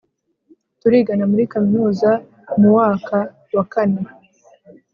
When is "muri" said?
1.31-1.43